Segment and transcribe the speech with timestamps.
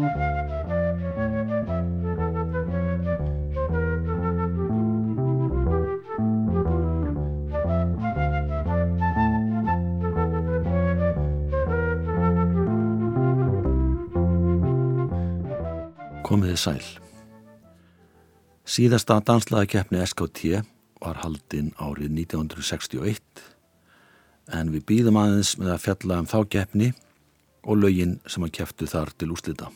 [0.00, 0.16] Komiði
[16.56, 16.80] sæl.
[18.64, 20.64] Síðasta danslaðakeppni SKT
[21.04, 23.20] var haldinn árið 1961
[24.56, 26.88] en við býðum aðeins með að fjalla um þá keppni
[27.68, 29.68] og lögin sem að kepptu þar til úslita.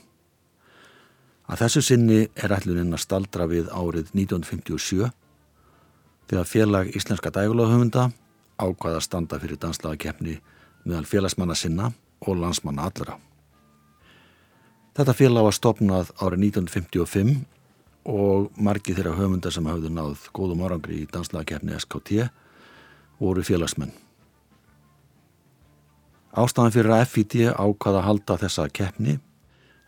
[1.44, 5.10] Að þessu sinni er ætluninn að staldra við árið 1957
[6.30, 8.08] þegar félag Íslenska dægulahöfunda
[8.56, 10.38] ákvaða að standa fyrir danslaðakeppni
[10.84, 11.90] meðal félagsmanna sinna
[12.24, 13.18] og landsmanna allra.
[14.94, 17.34] Þetta félag var stopnað árið 1955
[18.04, 22.28] og margi þeirra höfundar sem hafðu náð góðum orangri í danslagakefni SKT
[23.20, 23.92] voru félagsmenn.
[26.34, 29.18] Ástæðan fyrir að FIT ákvaða að halda þessa keppni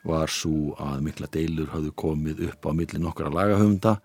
[0.06, 3.96] var svo að mikla deilur hafðu komið upp á milli nokkara lagahöfunda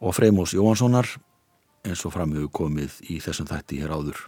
[0.00, 1.10] og Freymós Jóhanssonar
[1.86, 4.20] eins og framhefðu komið í þessum þætti hér áður.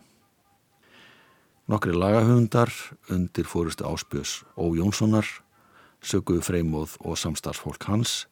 [1.70, 2.72] Nokkri lagahöfundar
[3.14, 5.26] undir fórustu áspjös Ó Jónssonar
[6.02, 8.24] söguðu freymóð og samstarfsfólk hans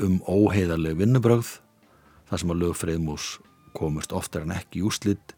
[0.00, 1.58] um óheiðarleg vinnubröð
[2.30, 3.26] þar sem að lög freymós
[3.76, 5.34] komust oftar en ekki í úslitt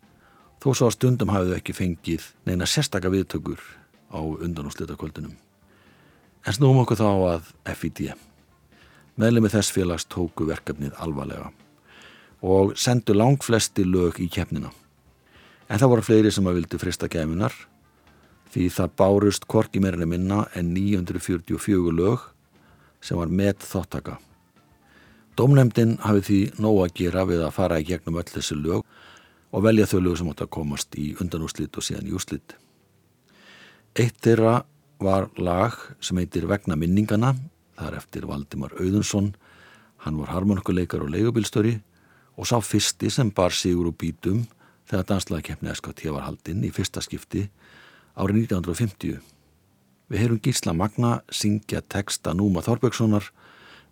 [0.62, 3.60] þó svo að stundum hafið ekki fengið neina sérstaka viðtökur
[4.12, 5.34] á undan og slutakvöldunum.
[6.46, 8.02] En snúum okkur þá að FID.
[9.18, 11.50] Meðlemi þess félags tóku verkefnið alvarlega
[12.46, 14.68] og sendu langt flesti lög í keppnina.
[15.66, 17.54] En það voru fleiri sem að vildi frista gæminar
[18.54, 22.28] því það bárust korki meirinni minna en 944 lög
[23.02, 24.20] sem var með þáttaka.
[25.36, 28.86] Dómnefndin hafi því nóg að gera við að fara í gegnum öll þessu lög
[29.50, 32.54] og velja þau lög sem átt að komast í undanúslitt og síðan í úslitt.
[33.96, 34.60] Eitt þeirra
[35.02, 37.34] var lag sem heitir Vegna minningana,
[37.76, 39.34] þar eftir Valdimar Auðunsson,
[40.04, 41.76] hann var harmonikuleikar og leigubilstöri
[42.36, 44.44] og sá fyrsti sem bar sigur og bítum
[44.88, 47.46] þegar danslagkeppni SKT var haldinn í fyrsta skipti
[48.16, 49.18] árið 1950.
[50.06, 53.32] Við heyrum Gísla Magna syngja texta Núma Þorbjörgssonar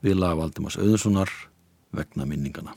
[0.05, 1.33] við laga Valdimars Auðurssonar
[1.95, 2.77] vegna minningana.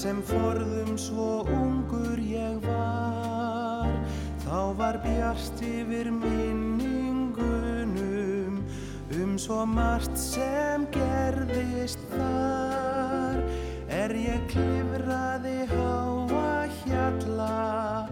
[0.00, 3.90] Sem forðum svo ungur ég var.
[4.40, 7.50] Þá var bjart yfir minningunum
[9.12, 13.44] Um svo margt sem gerðist þar.
[13.92, 18.08] Er ég klifraði háa hjalla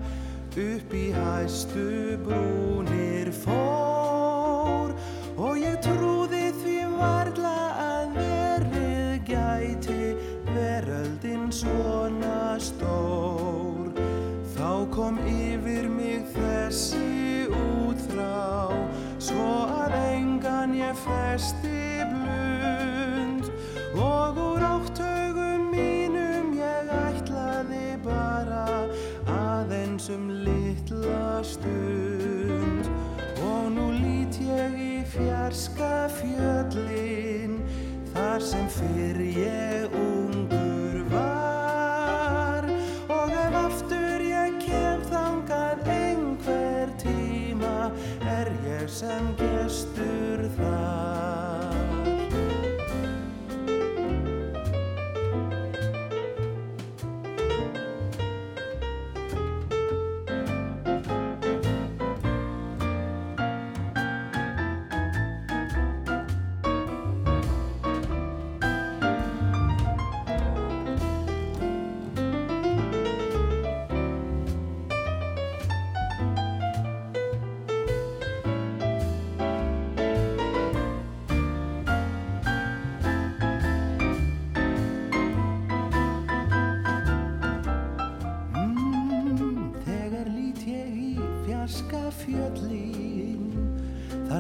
[0.58, 2.07] Upp í hæstu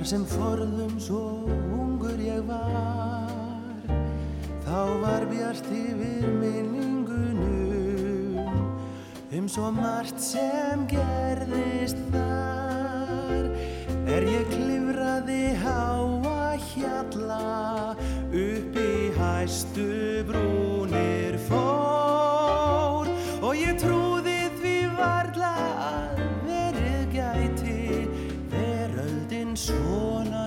[0.08, 1.44] sem forðum svo
[1.76, 3.82] ungur ég var.
[4.64, 7.58] Þá var bjart yfir minningunum
[9.36, 13.52] um svo margt sem gerðist þar.
[14.08, 17.92] Er ég klifraði háa hjalla
[18.32, 20.57] upp í hæstu brúnir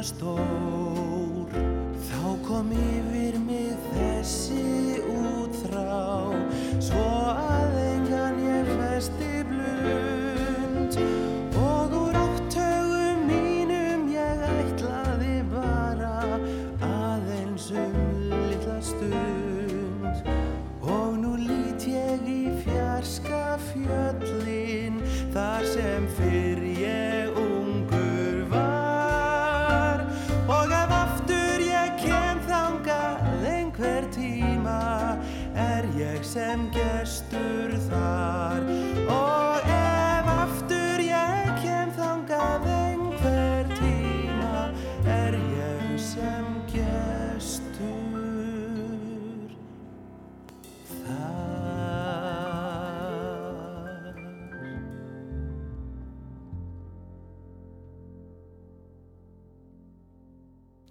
[0.04, 1.48] stór.
[2.08, 3.01] Þá kom yfir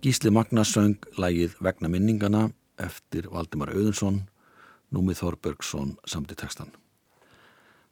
[0.01, 2.47] Gísli Magnars söng lægið Vegna minningana
[2.81, 4.23] eftir Valdimar Auðunsson,
[4.89, 6.71] Númi Þorbergsson samt í textan.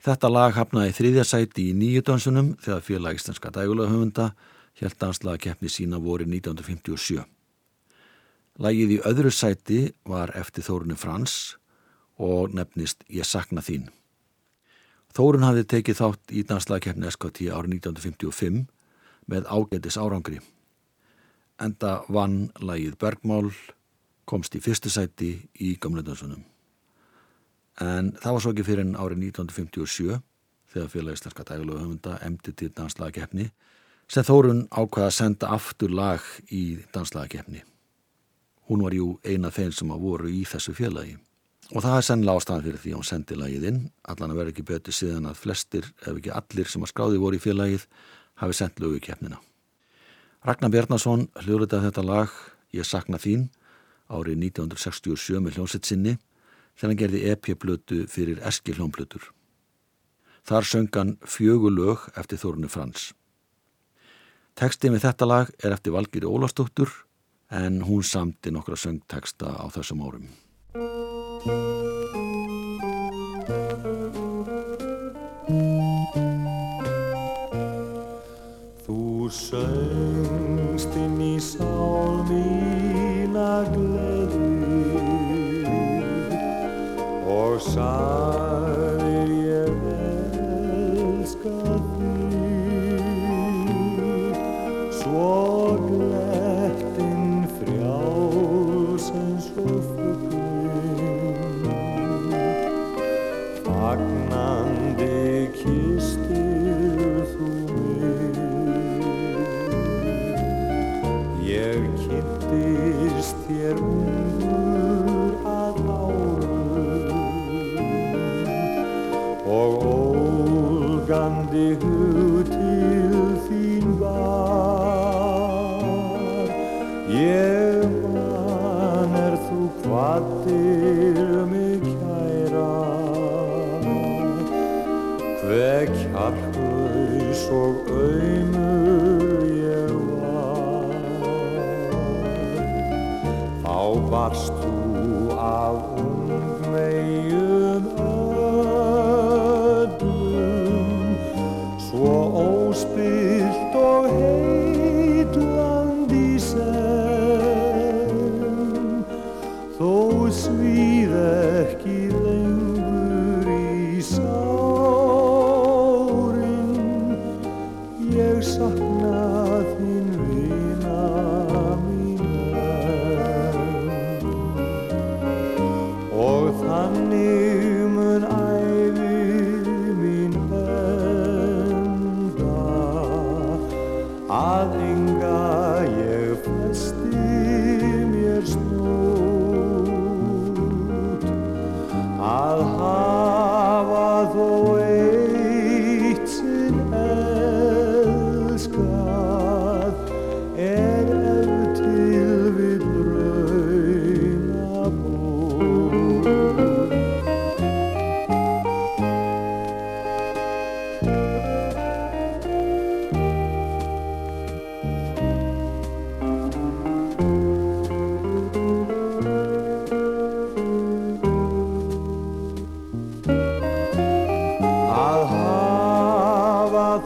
[0.01, 4.31] Þetta lag hafnaði þriðja sæti í nýju dansunum þegar félag íslenska dægulagahöfunda
[4.81, 7.21] held danslaga keppni sína voru 1957.
[8.57, 11.59] Lægið í öðru sæti var eftir Þórunni Frans
[12.17, 13.91] og nefnist Ég sakna þín.
[15.13, 18.65] Þórun hafði tekið þátt í danslaga keppni SKT árið 1955
[19.29, 20.41] með ágætis árangri.
[21.59, 23.51] Enda vann lægið Bergmál,
[24.29, 26.45] komst í fyrstu sæti í gamledansunum.
[27.83, 30.21] En það var svo ekki fyrir en árið 1957
[30.73, 33.49] þegar félag íslenska dægulega höfunda emdi til danslagakeppni
[34.09, 36.25] sem Þórun ákvaða að senda aftur lag
[36.55, 37.63] í danslagakeppni.
[38.69, 41.17] Hún var jú eina þeim sem að voru í þessu félagi.
[41.75, 44.53] Og það er sennilega ástæðan fyrir því að hún sendi lagið inn, allan að vera
[44.55, 47.85] ekki betur síðan að flestir, ef ekki allir sem að skráði voru í félagið,
[48.41, 49.41] hafi sendt lögu í keppnina.
[50.47, 52.35] Ragnar Bjarnason hljóðritaði þetta lag
[52.75, 53.49] Ég sakna þín
[54.13, 56.17] árið 1967 með hljómsett sinni
[56.79, 59.31] þegar hann gerði EP-blötu fyrir Eski hljómblötur.
[60.49, 63.11] Þar söngan fjögur lög eftir Þórunu Frans.
[64.59, 66.93] Tekstið með þetta lag er eftir Valgiri Ólastóttur
[67.51, 70.33] en hún samti nokkra söngteksta á þessum árum.
[79.31, 84.53] Söngst inn í sál mína gleði
[87.29, 88.88] og sagðir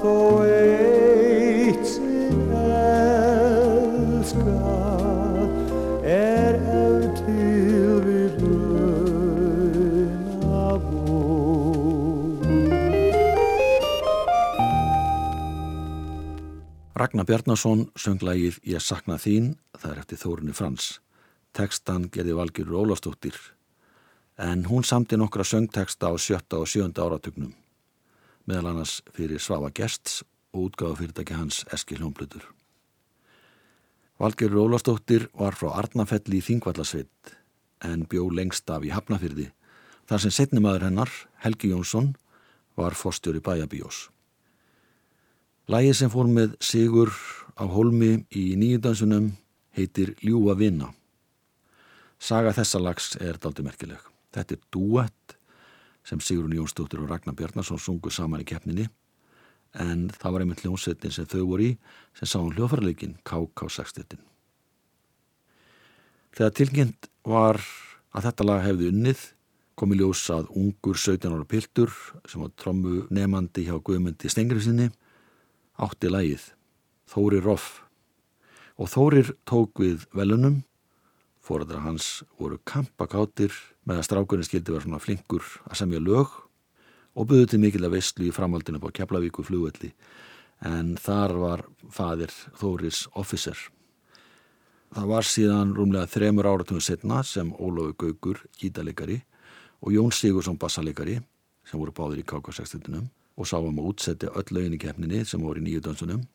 [0.01, 2.51] þó eitt sinn
[4.23, 5.49] elskað
[6.09, 9.59] er ef til við launa
[10.87, 12.03] búið.
[16.97, 21.01] Ragnar Bjarnason söng lagið Ég sakna þín, það er eftir Þórunni Frans.
[21.53, 23.37] Tekstan gerði Valgjörur Ólastóttir,
[24.41, 27.53] en hún samti nokkra söngteksta á sjötta og sjönda áratugnum,
[28.49, 30.23] meðal annars fyrir Svafa Gersts
[30.53, 32.45] og útgáðu fyrirtæki hans Eskil Hljómblutur.
[34.21, 37.33] Valgjörur Ólastóttir var frá Arnafelli í Þingvallasveit,
[37.83, 39.49] en bjó lengst af í Hafnafyrði,
[40.07, 42.13] þar sem setnimaður hennar, Helgi Jónsson,
[42.79, 44.09] var fórstjóri bæjabíós.
[45.71, 47.13] Lægið sem fór með Sigur
[47.59, 49.33] á Holmi í nýjöndansunum
[49.77, 50.93] heitir Ljúa vinna.
[52.19, 54.01] Saga þessa lags er daldi merkileg.
[54.33, 55.37] Þetta er duett
[56.07, 58.89] sem Sigurinn Jónsdóttir og Ragnar Bjarnarsson sungu saman í keppninni
[59.81, 61.77] en það var einmitt hljómsveitin sem þau voru í
[62.19, 64.19] sem sá um hljófarleikin KK6.
[66.33, 67.61] Þegar tilkynnt var
[68.13, 69.23] að þetta lag hefði unnið
[69.79, 71.93] kom í ljós að ungur 17 ára piltur
[72.29, 74.91] sem var trommu nefandi hjá Guðmundi Stengriðsinni
[75.83, 76.51] átti lagið
[77.13, 77.81] Þórir Roff
[78.77, 80.61] og Þórir tók við velunum
[81.43, 83.55] fóræðra hans voru kampakátir
[83.89, 86.33] með að strákurinn skildi vera svona flinkur að semja lög
[87.13, 89.93] og buðu til mikil að veistlu í framhaldinu på Keflavíku flugvelli
[90.67, 93.59] en þar var fadir Þóris officer
[94.93, 99.23] Það var síðan rúmlega þremur áratugum setna sem Ólófi Gaugur, gítalegari
[99.81, 101.15] og Jón Sigursson bassalegari
[101.65, 105.63] sem voru báðir í KK6-tunum og sáum að útsetja öll lögin í keppninni sem voru
[105.63, 106.27] í nýju dansunum.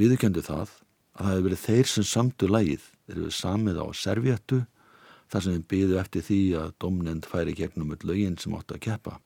[0.00, 0.72] Viðurkendu það
[1.16, 4.58] að það hefði verið þeir sem samtu lægið, þeir hefði samið á servjettu
[5.28, 8.84] þar sem þeim byðu eftir því að domnend færi gegnum öll lögin sem áttu að
[8.88, 9.18] keppa.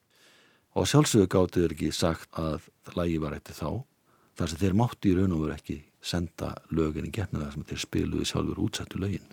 [0.75, 3.71] Og sjálfsögur gáttu þeir ekki sagt að lægi var eftir þá,
[4.39, 7.69] þar sem þeir mátti í raun og veru ekki senda lögin í keppnið þar sem
[7.71, 9.29] þeir spiluði sjálfur útsettu lögin.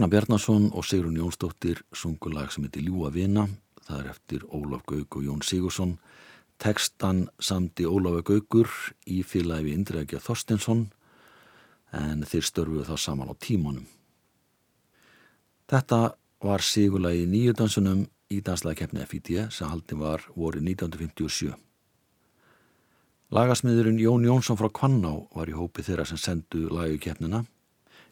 [0.00, 3.42] Ragnar Bjarnason og Sigrun Jónsdóttir sungur lag sem heitir Ljúa vina,
[3.84, 5.98] það er eftir Ólaf Gaug og Jón Sigursson.
[6.56, 8.70] Tekstan samti Ólafi Gaugur
[9.04, 10.86] í félagi við Indrækja Þorstensson
[11.92, 13.84] en þeir störfuðu þá saman á tímanum.
[15.68, 16.00] Þetta
[16.48, 21.52] var sigurlagi nýjudansunum í danslæðikeppni FIT sem haldin var voru 1957.
[23.36, 27.44] Lagasmiðurinn Jón Jónsson frá Kvanná var í hópi þeirra sem sendu lagikeppnina.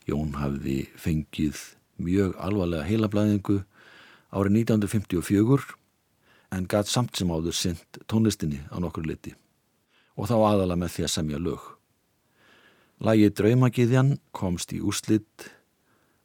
[0.05, 3.59] Jón hafði fengið mjög alvarlega heilablaðingu
[4.33, 5.75] árið 1954
[6.57, 9.35] en gæt samt sem áður synd tónlistinni á nokkur liti
[10.19, 11.61] og þá aðala með því að semja lög.
[12.99, 15.47] Lagi Draumagiðjan komst í úslitt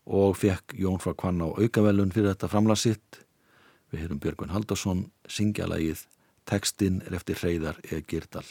[0.10, 3.22] og fekk Jón frá Kvanná aukavelun fyrir þetta framlasitt.
[3.94, 6.08] Við heyrum Björgun Haldarsson syngja lagið
[6.50, 8.48] Tekstinn er eftir Hreyðar eða Girdal.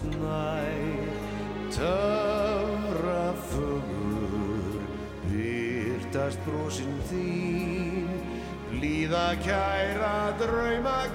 [0.00, 1.18] Þúkast nær
[1.70, 4.80] Töfra fugur
[5.28, 8.08] byrtast brosinn þín.
[8.70, 11.06] Blíða kæra drauma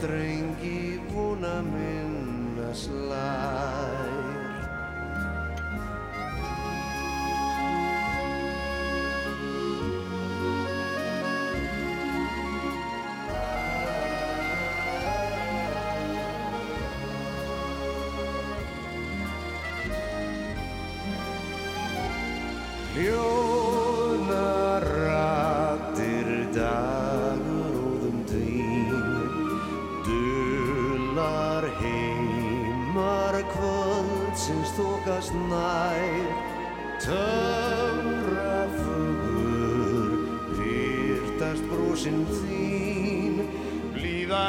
[0.00, 0.97] Létt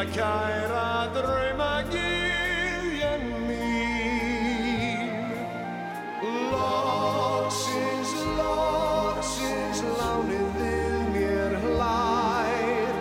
[0.07, 5.09] kæra drauma gyðjan mín.
[6.53, 12.93] Loksins, loksins lánið við mér hlær.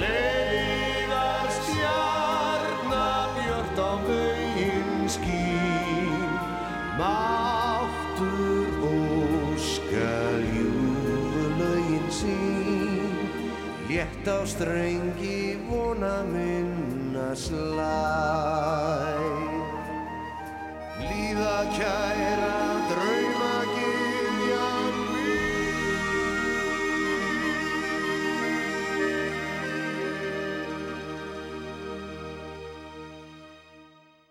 [0.00, 6.32] Leiðar stjarna björt á veginn skín.
[6.96, 10.16] Máttur óska
[10.48, 13.12] ljúfulögin sín.
[13.88, 15.27] Létt á strengi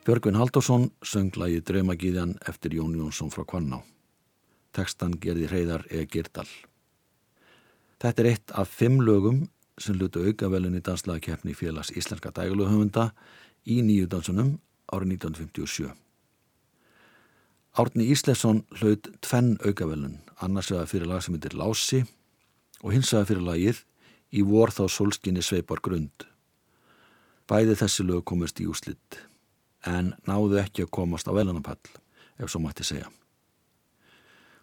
[0.08, 3.82] Björgvin Haldursson söng lagi Draumagíðjan eftir Jón Jónsson frá Kvanná.
[4.72, 6.46] Tekstan gerði Hreyðar eða Girdal.
[8.00, 9.43] Þetta er eitt af fimm lögum
[9.76, 13.10] sem lutu aukavelun í danslagakeppni félags Íslenska dægluhöfunda
[13.67, 14.56] í nýju dansunum
[14.88, 15.91] árið 1957.
[17.76, 22.06] Árni Íslefsson hlaut tvenn aukavelun, annars vegar fyrir lag sem heitir Lási
[22.80, 23.84] og hins vegar fyrir lagið
[24.32, 26.24] Í vor þá solskinni sveipar grund.
[27.48, 29.28] Bæði þessi lög komist í úslitt
[29.85, 31.79] en náðu ekki að komast á velunapall,
[32.39, 33.09] ef svo mætti segja.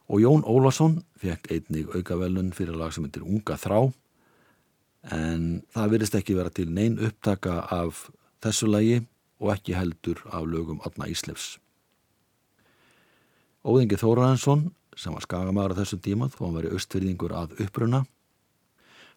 [0.09, 3.93] Og Jón Ólason fekk einnig aukavelun fyrir lag sem heitir Unga þrá
[5.13, 8.07] en það virðist ekki vera til neyn upptaka af
[8.45, 8.99] þessu lagi
[9.41, 11.59] og ekki heldur af lögum Adna Íslefs.
[13.65, 18.05] Óðingi Þóraðansson, sem var skagamæður á þessum tíma þó hann veri austfyrðingur að uppruna,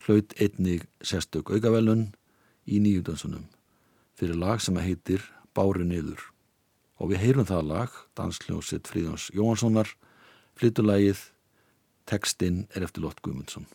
[0.08, 2.08] hlaut einnig sérstök aukavelun
[2.68, 3.44] í nýjúdansunum
[4.18, 5.24] fyrir lag sem heitir
[5.58, 6.22] Bári niður.
[7.02, 9.90] Og við heyrum það lag, dansljósitt Fríðjóns Jóhanssonar,
[10.58, 11.24] flytulagið,
[12.10, 13.66] tekstinn er eftir Lott Guðmundsson.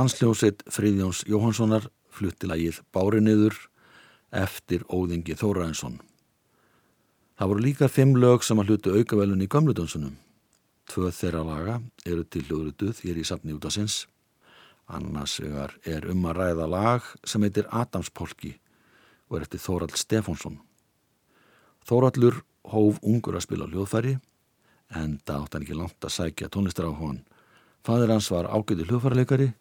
[0.00, 3.52] Dansljósitt Fríðjóns Jóhanssonar flutti lagið Báriniður
[4.32, 5.98] eftir Óðingi Þóraðinsson.
[7.36, 10.14] Það voru líka fimm lög sem að hlutu aukavelun í gamludansunum.
[10.88, 11.76] Tvö þeirra laga
[12.08, 13.98] eru til hljóðrutuð hér í safni út af sinns.
[14.88, 18.56] Annars er um að ræða lag sem heitir Adamspolki
[19.28, 20.62] og er eftir Þórald Stefánsson.
[21.84, 22.40] Þóraldur
[22.72, 24.16] hóf ungur að spila hljóðfæri
[24.96, 27.26] en það átt hann ekki langt að sækja tónlistar á hon.
[27.84, 29.56] Fadir hans var ágæti hljóðfærleikari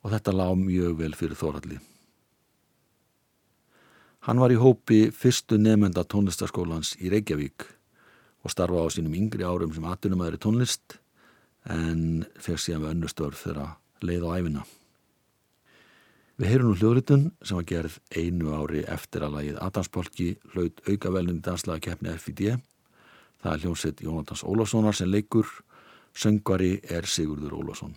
[0.00, 1.78] og þetta lág mjög vel fyrir Þóralli.
[4.28, 7.64] Hann var í hópi fyrstu nefnenda tónlistaskólans í Reykjavík
[8.44, 10.98] og starfa á sínum yngri árum sem atunumæður í tónlist
[11.72, 13.72] en fekk síðan við önnustörf þegar
[14.04, 14.66] leið á æfina.
[16.40, 21.42] Við heyrum nú hljóðritun sem var gerð einu ári eftir að lagið Adamspolki hlaut aukavelnum
[21.44, 22.44] danslaga keppni FID.
[23.40, 25.48] Það er hljómsett Jónatans Ólássonar sem leikur,
[26.16, 27.92] söngvari er Sigurður Ólásson.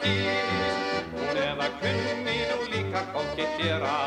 [0.00, 0.74] Hís
[1.12, 3.98] hún eða kunni nú líka kokettera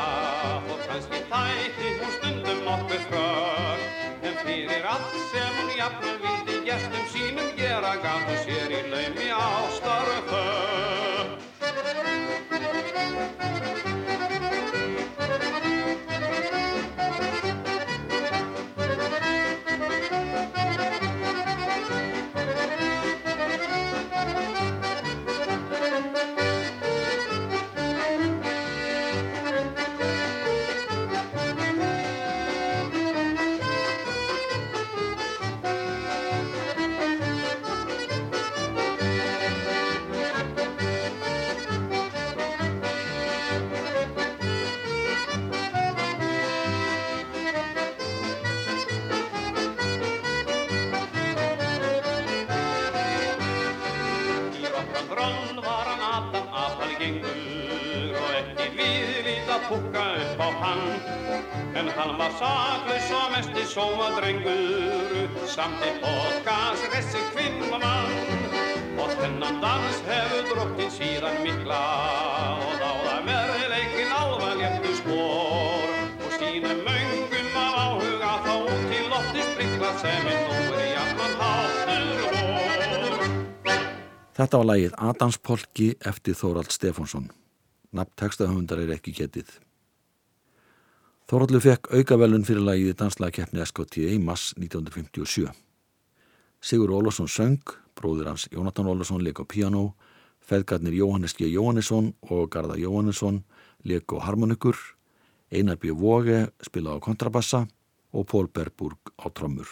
[0.72, 3.80] og kannski þætti hún stundum nokkuð frög
[4.26, 9.28] en fyrir allt sem hún jafnum vildi gestum sínum gera gaf hún sér í laumi
[9.40, 10.56] ástarðu þau
[63.36, 68.12] saklaus og mest í sóma drengur Samt í podcast ressi kvinnamann
[68.96, 71.80] Og þennan dans hefur drottin síðan mikla
[72.64, 75.92] Og dáða verðileikin alvarléttu spór
[76.24, 78.54] Og sínum möngum af áhuga þá
[78.88, 83.28] til lotti sprikla sem er nú er jafnan háttur vor
[84.36, 87.30] Þetta var lægið Adamspolki eftir Þórald Stefánsson.
[87.96, 89.65] Nafntekstahöfundar er ekki getið.
[91.26, 95.48] Þóraldur fekk aukavelun fyrir lagið í danslagakeppni SKT í mass 1957.
[96.62, 99.96] Sigur Ólafsson söng, bróður hans Jónatan Ólafsson leik á piano,
[100.38, 101.50] feðgarnir Jóhannes G.
[101.50, 103.42] Jóhannesson og Garða Jóhannesson
[103.82, 104.78] leik á harmonikur,
[105.50, 105.90] Einar B.
[105.90, 107.66] Vóge spila á kontrabassa
[108.14, 109.66] og Pól Berburg á trommur.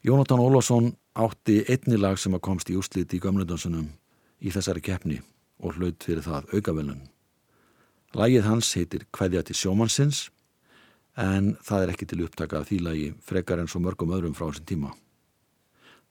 [0.00, 3.92] Jónatan Ólafsson átti einni lag sem að komst í úsliti í gömlundansunum
[4.40, 5.20] í þessari keppni
[5.60, 7.11] og hlaut fyrir það aukavelun.
[8.12, 10.26] Lægið hans heitir Kveðja til sjómannsins
[11.16, 14.50] en það er ekki til upptaka af því lægi frekar en svo mörgum öðrum frá
[14.50, 14.90] þessum tíma.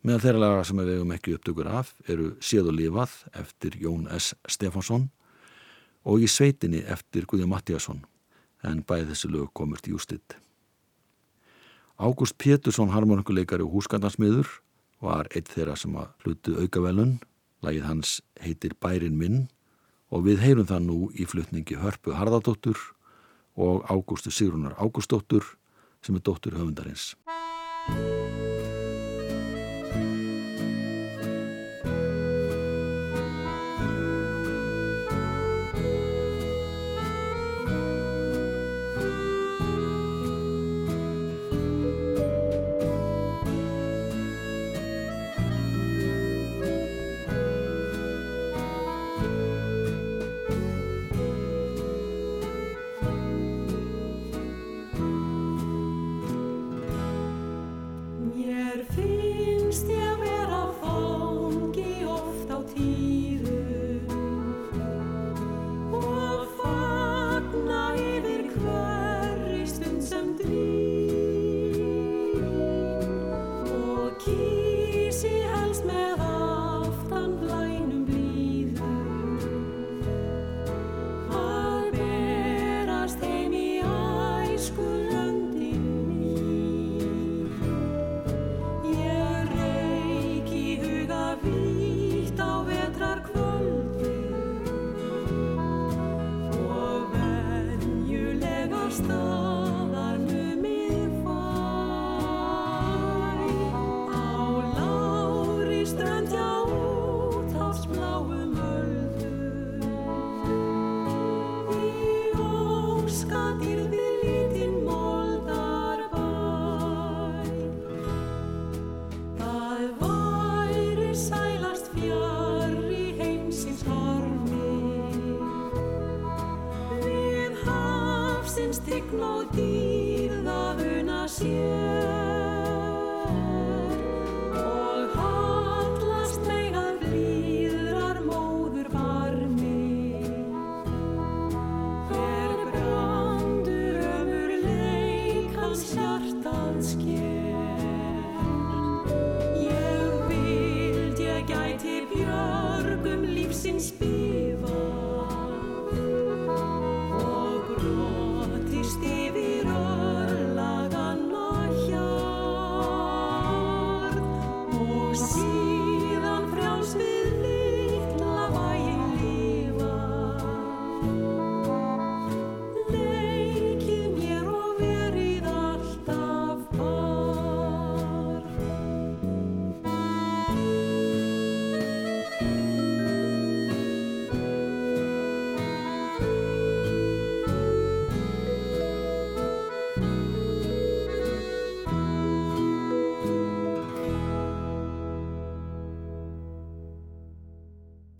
[0.01, 4.07] Meðal þeirra laga sem við hefum ekki upptökur af eru Séð og lifað eftir Jón
[4.17, 4.33] S.
[4.49, 5.11] Stefánsson
[6.01, 8.01] og í sveitinni eftir Guði Mattíasson
[8.65, 10.39] en bæði þessi lög komurt í ústitt.
[12.01, 14.49] Ágúst Pétursson harmonikuleikari og húsgandansmiður
[15.05, 17.19] var eitt þeirra sem að hlutu aukavelun
[17.61, 19.43] Lægið hans heitir Bærin minn
[20.11, 22.77] og við heyrum það nú í flutningi Hörpu Harðardóttur
[23.55, 25.55] og Ágústu Sigrunar Ágústóttur
[26.03, 27.15] sem er dóttur höfundarins.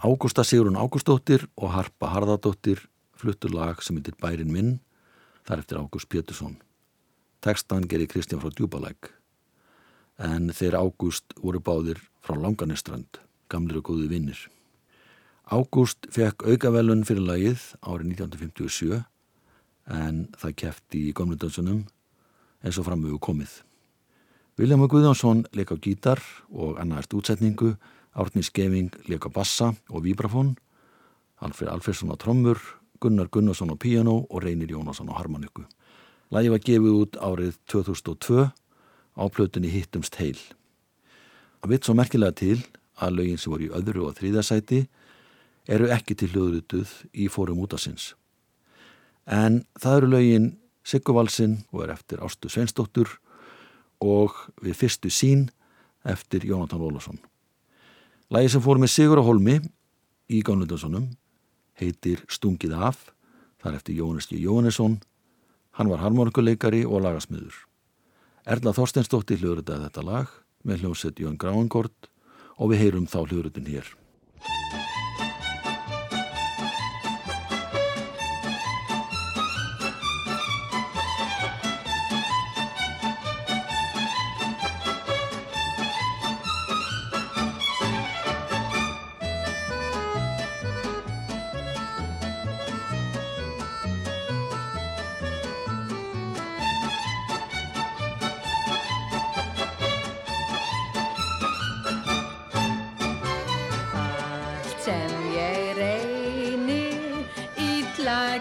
[0.02, 2.80] Ágústa Sigrun Ágústóttir og Harpa Harðardóttir
[3.14, 4.72] fluttur lag sem heitir Bærin minn
[5.46, 6.56] þar eftir Ágúst Pétursson.
[7.38, 9.12] Tekstan gerir Kristján frá Djúbalæk
[10.18, 14.42] en þeir Ágúst voru báðir frá Langaniströnd, gamlir og góði vinnir.
[15.46, 19.04] Ágúst fekk aukavelun fyrir lagið árið 1957
[20.02, 21.86] en það kefti í Gómlundönsunum
[22.66, 23.54] eins og framöfu komið.
[24.58, 27.76] Viljáma Guðjónsson leik á gítar og annaðist útsetningu
[28.15, 30.56] Árni Skeving leika bassa og vibrafón,
[31.39, 32.60] Alfred Alfredsson á trommur,
[33.00, 35.63] Gunnar Gunnarsson á piano og Reynir Jónasson á harmoniku.
[36.32, 38.52] Lægi var gefið út árið 2002
[39.15, 40.38] á plötunni Hittumst heil.
[41.62, 42.60] Það vitt svo merkilega til
[43.00, 44.86] að lögin sem voru í öðru og þrýðasæti
[45.71, 48.13] eru ekki til hljóðrutuð í fórum útasins.
[49.26, 50.47] En það eru lögin
[50.84, 53.08] Sigurvalsinn og er eftir Ástu Sveinsdóttur
[54.02, 55.50] og við fyrstu sín
[56.04, 57.21] eftir Jónatan Rólasson.
[58.32, 59.58] Lægi sem fór með Sigur á Holmi
[60.32, 61.10] í Gánlundarssonum
[61.76, 63.10] heitir Stungið af,
[63.60, 64.38] þar eftir Jónis G.
[64.39, 65.02] Jónesson,
[65.76, 67.58] hann var harmonikuleikari og lagasmiður.
[68.48, 70.32] Erla Þorsteinsdóttir hljóðritaði þetta lag
[70.63, 72.08] með hljómsett Jón Gráingord
[72.56, 73.91] og við heyrum þá hljóðrutin hér.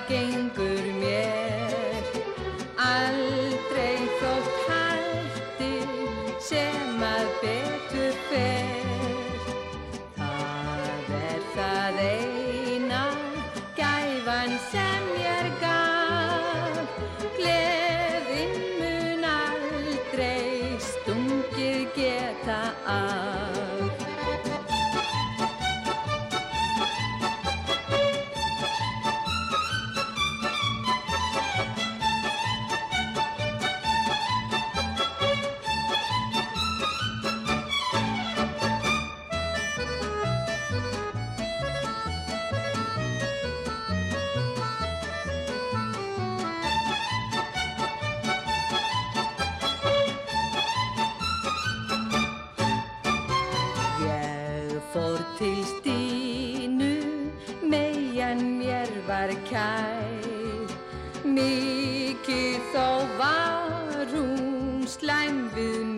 [0.09, 0.30] game.
[65.55, 65.90] bienvenue.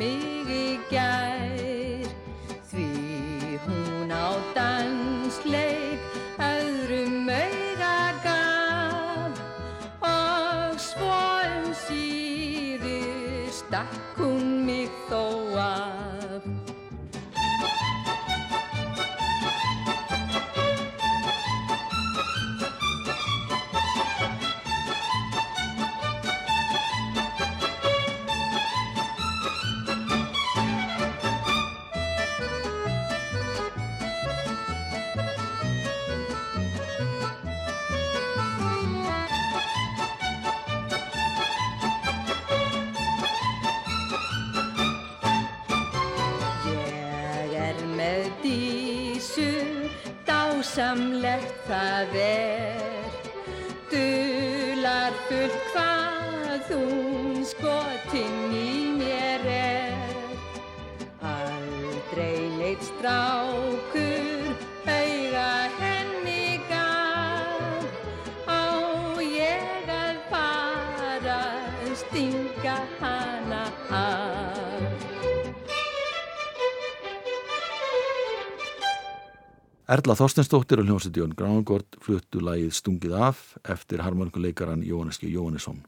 [79.93, 83.40] Erla Þorstensdóttir og hljómsveit Jón Gránagård fluttu lagið Stungið af
[83.74, 85.82] eftir harmonikuleikaran Jóhanneski Jóhannesson.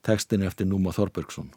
[0.00, 1.50] Tekstin eftir Núma Þorbergsson.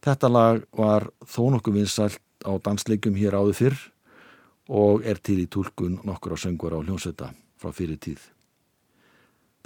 [0.00, 3.78] Þetta lag var þó nokkuð vinsalt á dansleikum hér áður fyrr
[4.80, 8.22] og er til í tólkun nokkur á söngur á hljómsveita frá fyrir tíð.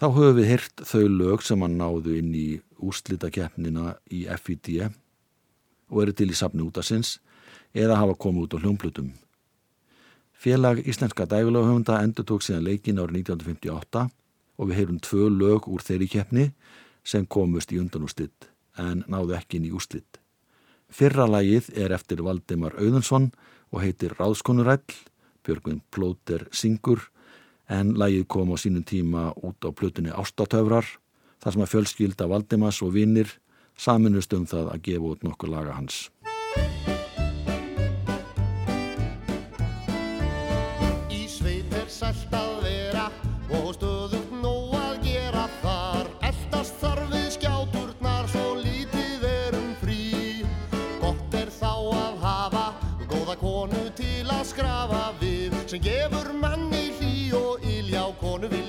[0.03, 2.49] Þá höfum við hirt þau lög sem hann náðu inn í
[2.83, 4.89] úrslitakeppnina í FID
[5.87, 7.21] og eru til í safni út af sinns
[7.71, 9.13] eða hafa komið út á hljómblutum.
[10.43, 14.01] Félag Íslenska dægulagahöfunda endur tók síðan leikin árið 1958
[14.59, 16.47] og við heyrum tvö lög úr þeirri keppni
[17.07, 20.19] sem komust í undanústitt en náðu ekki inn í úslitt.
[20.91, 23.31] Fyrra lagið er eftir Valdimar Auðunsson
[23.71, 24.83] og heitir Ráðskonuræll,
[25.47, 27.07] Björgvin Plóter Singur
[27.71, 30.91] en lagið kom á sínum tíma út á plötunni Ástatöfrar
[31.39, 33.31] þar sem að fjölskylda Valdimars og vinnir
[33.79, 36.09] saminust um það að gefa út nokkur laga hans.
[58.21, 58.62] Og ilja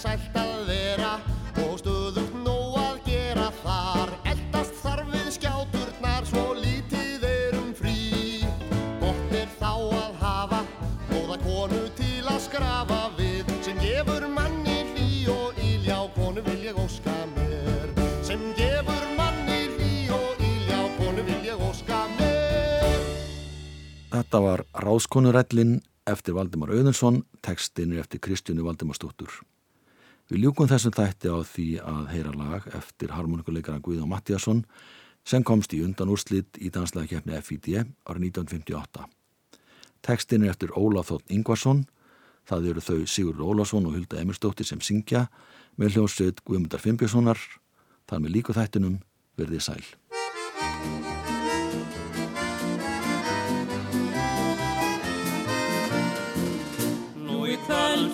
[0.00, 1.10] sælt að vera
[1.60, 4.12] og stöðugt nóg að gera þar.
[4.30, 8.46] Eldast þar við skjáturnar svo lítið erum frí.
[9.02, 10.60] Gott er þá að hafa
[11.10, 16.80] góða konu til að skrafa við sem gefur manni hlý og íljá konu vil ég
[16.80, 17.92] óska mér.
[18.24, 22.98] Sem gefur manni hlý og íljá konu vil ég óska mér.
[24.16, 25.78] Þetta var Ráðskonurællin
[26.08, 29.42] eftir Valdimar Auðunsson, tekstin er eftir Kristjánu Valdimarsdóttur.
[30.30, 34.60] Við ljúkum þessum þætti á því að heyra lag eftir harmonikuleikaran Guðjón Mattíasson
[35.26, 37.72] sem komst í undan úrslit í danslega keppni FID
[38.06, 39.08] árið 1958.
[40.06, 41.82] Tekstin er eftir Óla Þótt Ingvarsson,
[42.46, 45.24] það eru þau Sigurður Ólason og Hulda Emirsdóttir sem syngja
[45.74, 47.42] með hljómsveit Guðmundar Fimbjörnssonar,
[48.06, 49.00] þar með líku þættinum
[49.34, 49.82] verðið sæl.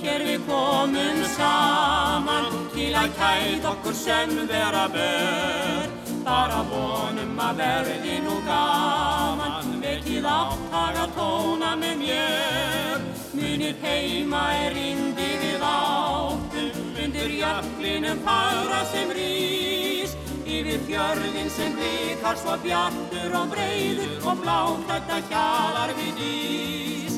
[0.03, 5.87] Hér við komum saman til að kæta okkur sem vera bör.
[6.27, 13.05] Bara vonum að verði nú gaman, vekið áttaga tóna með mér.
[13.37, 20.17] Munir heima er indi við áttum, undir jöklinum fagra sem rís.
[20.47, 27.16] Yfir fjörðin sem blikar svo bjartur og breyður og bláklædda hjalar við dís.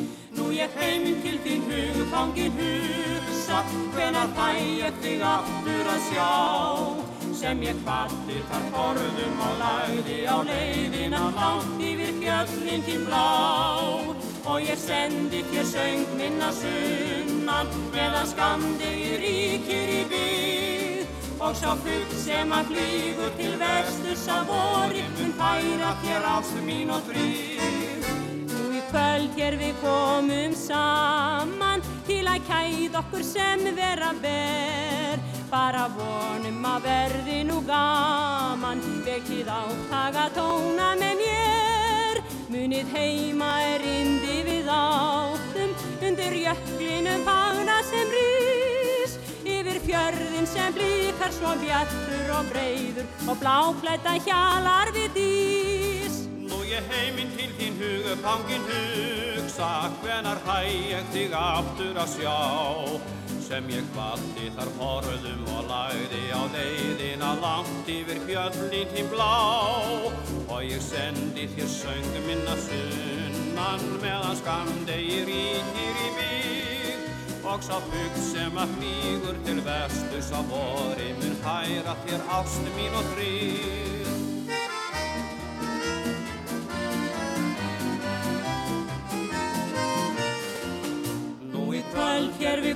[0.59, 3.61] Ég heim til þín hugfangin hugsa,
[3.95, 6.31] hvenar fæ ég þig aftur að sjá.
[7.39, 13.29] Sem ég kvatti þar forðum og lagði á leiðina langt yfir fjöllin til blá.
[14.51, 21.15] Og ég sendi þér söng minna sunnan, meðan skamdegi ríkir í byggð.
[21.39, 26.91] Og sá fugg sem að flýgur til vesturs að vori, mun færa þér ástu mín
[26.99, 27.98] og frið.
[28.89, 35.21] Kvöld hér við komum saman til að kæða okkur sem vera ber.
[35.49, 42.21] bara vonum að verði nú gaman, vekið áttaga tóna með mér.
[42.53, 45.75] Munið heima er indi við áttum,
[46.05, 54.19] undir jöklinum fagna sem rís, yfir fjörðin sem blíkar svo bjartur og breyður og bláklæta
[54.25, 55.88] hjalar við dís.
[56.79, 59.69] Ég heiminn til þín hugu fangin hugsa,
[59.99, 60.59] hvenar hæ
[60.93, 62.35] ég þig aftur að sjá?
[63.43, 69.35] Sem ég kvatti þar horfðum og lagði á leiðina langt yfir fjöllin til blá.
[70.47, 78.23] Og ég sendi þér söngum minna sunnan meðan skamdegi ríkir í bygg og sá fugg
[78.31, 83.88] sem að flýgur til vestus á vori mun hæra þér ástu mín og trygg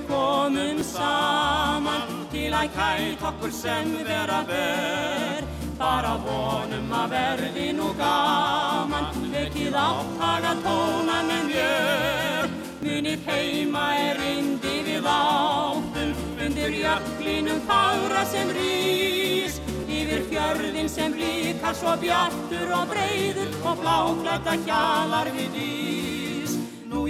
[0.07, 5.43] komum saman til að kæta okkur sem vera ber.
[5.79, 14.75] Bara vonum að verði nú gaman vekið áttaga tóna með mjög munið heima er indi
[14.87, 16.13] við áttum
[16.45, 19.59] undir jöklinum fagra sem rís.
[19.87, 26.02] Yfir fjörðin sem blíkar svo bjartur og breyður og bláklæta hjalar við Nú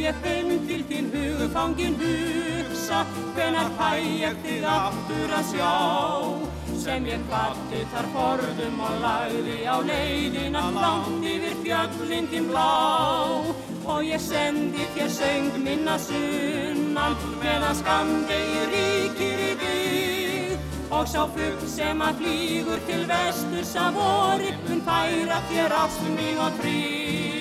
[0.04, 3.04] ég finn til þín hugfangin hugsa,
[3.36, 5.76] hvenar fæ ég þig aftur að sjá.
[6.84, 12.72] Sem ég kvatti þar forðum og lagði á leiðina langt yfir fjöllin þín blá.
[13.84, 20.58] Og ég sendi þér söng minna sunnan, meðan skamdegi ríkir í byggð.
[20.94, 26.44] Og sá fugg sem að flýgur til vesturs að vori, hún færa þér ástum mig
[26.44, 27.33] og tríð.